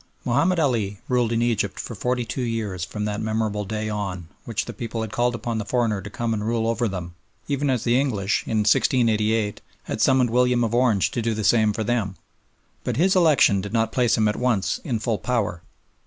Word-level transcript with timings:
Mahomed 0.25 0.57
Ali 0.59 0.97
ruled 1.07 1.31
in 1.31 1.43
Egypt 1.43 1.79
for 1.79 1.93
forty 1.93 2.25
two 2.25 2.41
years 2.41 2.83
from 2.83 3.05
that 3.05 3.21
memorable 3.21 3.65
day 3.65 3.87
on 3.87 4.29
which 4.45 4.65
the 4.65 4.73
people 4.73 5.01
had 5.01 5.11
called 5.11 5.35
upon 5.35 5.59
the 5.59 5.63
foreigner 5.63 6.01
to 6.01 6.09
come 6.09 6.33
and 6.33 6.43
rule 6.43 6.67
over 6.67 6.87
them, 6.87 7.13
even 7.47 7.69
as 7.69 7.83
the 7.83 7.99
English, 8.01 8.41
in 8.47 8.57
1688, 8.61 9.61
had 9.83 10.01
summoned 10.01 10.31
William 10.31 10.63
of 10.63 10.73
Orange 10.73 11.11
to 11.11 11.21
do 11.21 11.35
the 11.35 11.43
same 11.43 11.71
for 11.71 11.83
them. 11.83 12.15
But 12.83 12.97
his 12.97 13.15
election 13.15 13.61
did 13.61 13.73
not 13.73 13.91
place 13.91 14.17
him 14.17 14.27
at 14.27 14.35
once 14.37 14.79
in 14.83 14.97
full 14.97 15.19
power. 15.19 15.61